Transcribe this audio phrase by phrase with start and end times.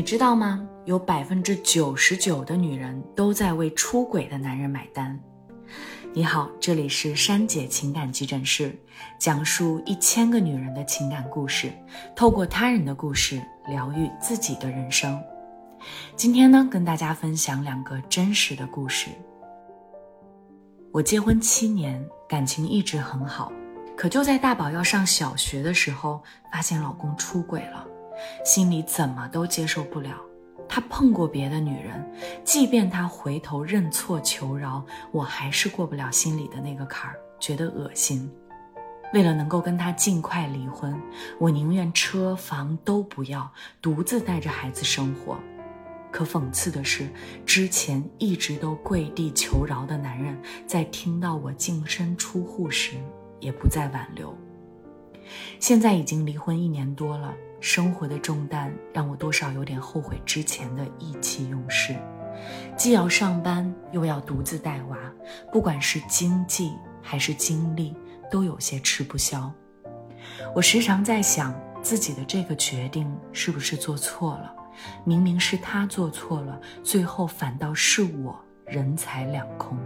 [0.00, 0.66] 你知道吗？
[0.86, 5.20] 有百分之九十九的女人都在为出轨的男人买单。
[6.14, 8.74] 你好，这里是珊姐情感急诊室，
[9.18, 11.70] 讲述一千个女人的情感故事，
[12.16, 15.22] 透过他人的故事疗愈自己的人生。
[16.16, 19.10] 今天呢，跟大家分享两个真实的故事。
[20.92, 23.52] 我结婚七年，感情一直很好，
[23.94, 27.86] 可就在大宝要上小学的时候，发现老公出轨了。
[28.44, 30.14] 心里怎么都接受不了，
[30.68, 32.04] 他碰过别的女人，
[32.44, 38.30] 即便他回头认错求饶，我还是过不了心里的那个坎儿，觉得恶心。
[39.12, 40.96] 为了能够跟他尽快离婚，
[41.38, 43.50] 我宁愿车房都不要，
[43.82, 45.36] 独自带着孩子生活。
[46.12, 47.08] 可讽刺的是，
[47.44, 52.96] 之前一直都跪地求饶的男人，在听到我净身出户时，
[53.40, 54.36] 也不再挽留。
[55.58, 57.34] 现在已经离婚一年多了。
[57.60, 61.94] 生活的重担让我多少有点后悔之前的意气用事，
[62.76, 64.96] 既要上班又要独自带娃，
[65.52, 66.72] 不管是经济
[67.02, 67.94] 还是精力，
[68.30, 69.52] 都有些吃不消。
[70.54, 74.54] 我时常在想，自己的这个决定是不是做错了？
[75.04, 79.76] 明明是他做错了，最后反倒是我人财两空。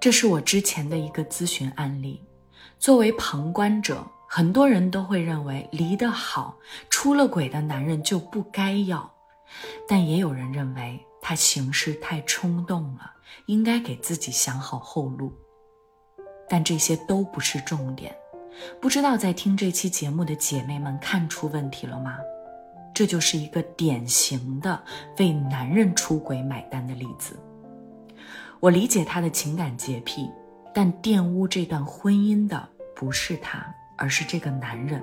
[0.00, 2.22] 这是我之前的一个咨询案例。
[2.78, 6.56] 作为旁观者，很多人都会认为离得好、
[6.90, 9.10] 出了轨的男人就不该要，
[9.88, 13.10] 但也有人认为他行事太冲动了，
[13.46, 15.32] 应该给自己想好后路。
[16.48, 18.14] 但这些都不是重点。
[18.80, 22.18] 不知道在听这期节目的姐妹们看出问题了吗？
[22.94, 24.82] 这就是一个典型的
[25.18, 27.38] 为男人出轨买单的例子。
[28.66, 30.28] 我理解他的情感洁癖，
[30.74, 33.64] 但玷污这段婚姻的不是他，
[33.96, 35.00] 而是这个男人。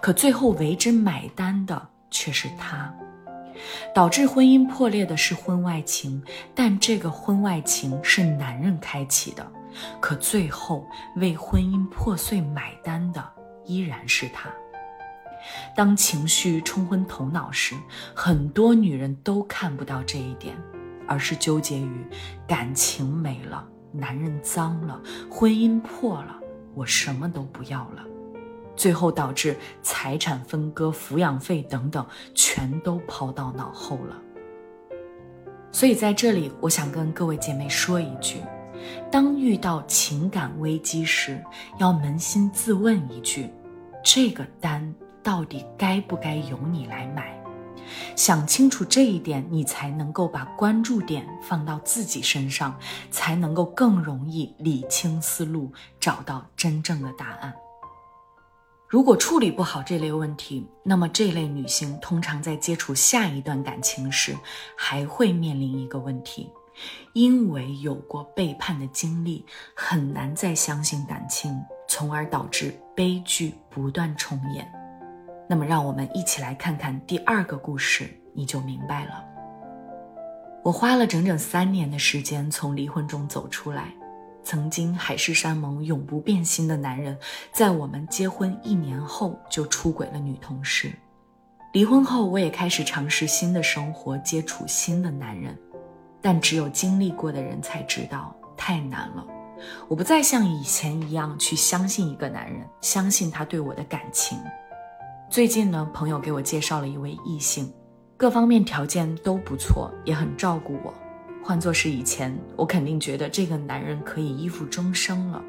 [0.00, 2.90] 可最后为之买单的却是他，
[3.94, 6.24] 导致婚姻破裂的是婚外情，
[6.54, 9.46] 但这个婚外情是男人开启的，
[10.00, 10.82] 可最后
[11.16, 13.22] 为婚姻破碎买单的
[13.66, 14.48] 依然是他。
[15.76, 17.74] 当情绪冲昏头脑时，
[18.14, 20.56] 很多女人都看不到这一点。
[21.12, 22.06] 而是纠结于
[22.48, 24.98] 感情没了，男人脏了，
[25.30, 26.40] 婚姻破了，
[26.74, 28.02] 我什么都不要了，
[28.74, 34.16] 最后导致财产分割、抚养费等等全都抛到脑后了。
[35.70, 38.38] 所以在这里，我想跟各位姐妹说一句：
[39.10, 41.44] 当遇到情感危机时，
[41.78, 43.50] 要扪心自问一句，
[44.02, 47.38] 这个单到底该不该由你来买？
[48.16, 52.78] 想清楚这一点，你才能够把关注点放到自己身上，
[53.10, 57.52] 才能够更容易理清思路，找到真正的答案。
[58.88, 64.36] 如果处理不好这类问题，那么这类女性通常在接触下一段感情时，
[64.76, 66.50] 还会面临一个问题，
[67.14, 74.81] 因为有过背叛的经历，很难再相信感情，从而导致悲剧不断重演。
[75.52, 79.22] 那么，让我们一起来看看第二个故事，你就明白了。
[80.62, 83.92] 我花了整整三年的时间从离婚中走出来。
[84.42, 87.18] 曾经海誓山盟、永不变心的男人，
[87.52, 90.90] 在我们结婚一年后就出轨了女同事。
[91.74, 95.54] 离婚后，我也开始尝试新的生活，接触新的男人。
[96.22, 99.26] 但只有经历过的人才知道，太难了。
[99.86, 104.38] 我不再像以前一样去相信一个男人，相信他对我的感情。
[105.32, 107.72] 最近呢，朋友给我介绍了一位异性，
[108.18, 110.92] 各方面条件都不错，也很照顾我。
[111.42, 115.42] 换作是以前，我肯定觉得这个男人可以依附终生了。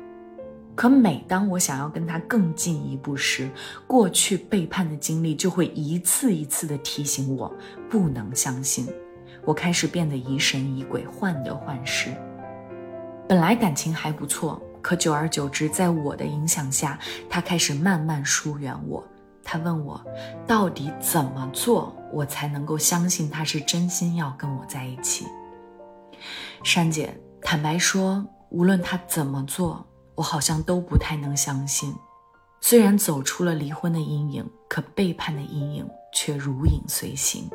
[0.73, 3.51] 可每当我想要跟他更进一步时，
[3.85, 7.53] 过去背叛的经历就会一次一次的提醒我
[7.89, 8.87] 不能相信。
[9.43, 12.09] 我开始变得疑神疑鬼，患得患失。
[13.27, 16.97] 本来感情还不错，可久而久之，在我的影响下，
[17.29, 19.05] 他开始慢慢疏远我。
[19.53, 20.03] 他问我，
[20.47, 25.27] 到底怎么做，我才能够相信他是真心要跟我在一起？
[26.63, 29.85] 珊姐，坦白说，无论他怎么做，
[30.15, 31.93] 我好像都不太能相信。
[32.61, 37.47] 虽然走出了离婚的阴影，可背叛的阴影却如影随形。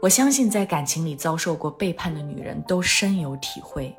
[0.00, 3.92] 我相信，在感情里遭受过背叛的女人都深有体会。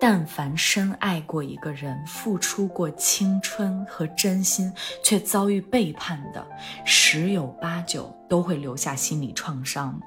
[0.00, 4.72] 但凡深爱过一个人，付出过青春和真心，
[5.02, 6.46] 却遭遇背叛的，
[6.84, 10.00] 十有八九都会留下心理创伤。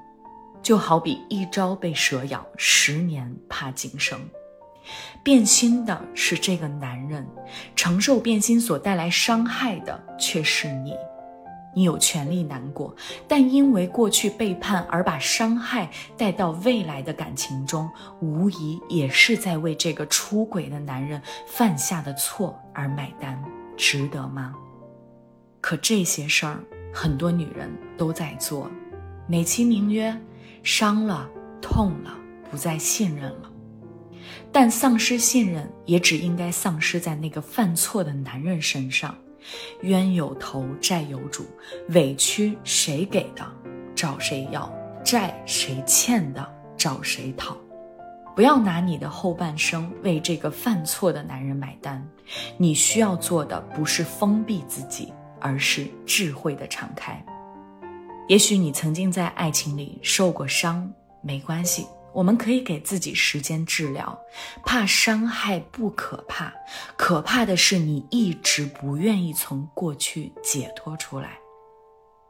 [0.62, 4.20] 就好比一朝被蛇咬，十年怕井绳。
[5.22, 7.26] 变心的是这个男人，
[7.76, 10.94] 承受变心所带来伤害的却是你。
[11.74, 12.94] 你有权利难过，
[13.26, 17.88] 但因为过去背叛而把伤害带到未来的感情中，
[18.20, 23.42] 无疑也是在为这个出轨的男人犯下的错而买单，
[23.76, 24.54] 值得吗？
[25.60, 26.58] 可这些事儿，
[26.92, 28.70] 很多女人都在做，
[29.26, 30.14] 美其名曰
[30.62, 31.28] 伤了、
[31.60, 32.14] 痛了，
[32.50, 33.50] 不再信任了。
[34.52, 39.16] 但丧失信任，也只应该丧失在那个犯错的男人身上。
[39.82, 41.44] 冤有头，债有主，
[41.90, 43.44] 委屈谁给的，
[43.94, 44.70] 找谁要；
[45.04, 46.46] 债谁欠的，
[46.76, 47.56] 找谁讨。
[48.34, 52.02] 不要拿你的后半生为这个犯错的男人买单。
[52.56, 57.22] 你需要做的不是封闭自己，而是智慧的敞开。
[58.28, 60.90] 也许你曾经在爱情里受过伤，
[61.20, 61.86] 没关系。
[62.14, 64.18] 我们可以给自己时间治疗，
[64.64, 66.52] 怕伤害不可怕，
[66.96, 71.38] 可怕的是你一直不愿意从过去解脱出来。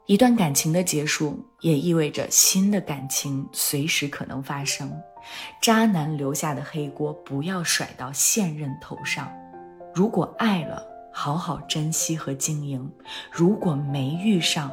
[0.05, 4.91] 一段感情的结束，也意味着新的感情随时可能发生。
[5.61, 9.31] 渣男留下的黑锅，不要甩到现任头上。
[9.95, 12.81] 如果爱了，好好珍惜和经营；
[13.31, 14.69] 如果没遇上，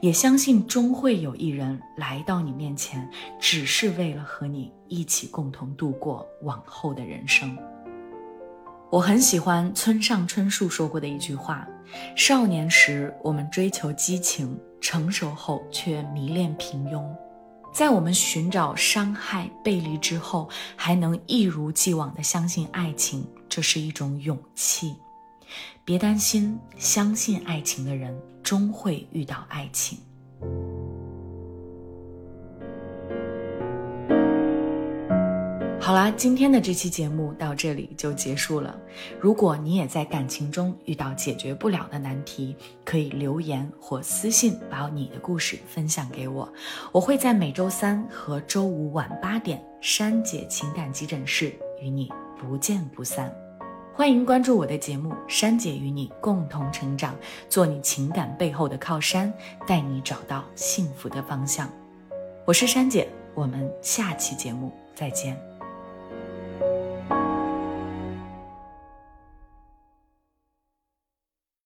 [0.00, 3.08] 也相信终会有一人来到你面前，
[3.40, 7.56] 只是为了和你一起共同度过往后的人生。
[8.90, 11.66] 我很喜欢村上春树说过的一句话
[12.14, 17.02] ：“少年时我们追求激情，成熟后却迷恋平庸。
[17.72, 20.46] 在我们寻找伤害、背离之后，
[20.76, 24.94] 还能一如既往地相信爱情，这是一种勇气。”
[25.84, 29.98] 别担心，相信爱情的人终会遇到爱情。
[35.84, 38.78] 好啦，今天的这期节目到这里就结束了。
[39.18, 46.50] 如果你也在感情中遇到解决不了的难题，可以留言或私信把你的故事分享给我，
[46.92, 51.52] 我会在每周三和周五晚八点，珊姐情感急诊室
[51.82, 52.08] 与你
[52.38, 53.41] 不见不散。
[53.94, 57.14] 欢迎关注我的节目，珊姐与你共同成长，
[57.50, 59.30] 做你情感背后的靠山，
[59.66, 61.68] 带你找到幸福的方向。
[62.46, 65.51] 我是珊姐，我们下期节目再见。